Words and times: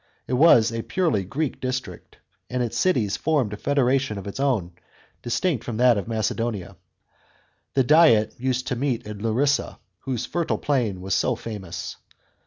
It 0.27 0.33
was 0.33 0.71
a 0.71 0.81
purely 0.81 1.23
Greek 1.23 1.59
district, 1.59 2.17
and 2.49 2.63
its 2.63 2.75
cities 2.75 3.17
formed 3.17 3.53
a 3.53 3.55
federation 3.55 4.17
of 4.17 4.23
their 4.23 4.43
own, 4.43 4.71
distinct 5.21 5.63
from 5.63 5.77
that 5.77 5.95
of 5.95 6.07
Macedonia. 6.07 6.75
The 7.75 7.83
diet 7.83 8.33
used 8.39 8.65
to 8.69 8.75
meet 8.75 9.05
in 9.05 9.19
Larisa, 9.19 9.77
whose 9.99 10.25
fertile 10.25 10.57
plain 10.57 11.01
was 11.01 11.13
so 11.13 11.35
famous. 11.35 11.97